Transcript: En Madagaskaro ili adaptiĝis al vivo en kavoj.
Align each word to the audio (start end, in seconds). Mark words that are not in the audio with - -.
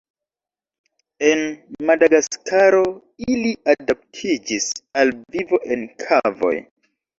En 1.31 1.41
Madagaskaro 1.89 2.81
ili 3.35 3.53
adaptiĝis 3.75 4.73
al 5.03 5.15
vivo 5.37 5.63
en 5.79 5.87
kavoj. 6.03 6.57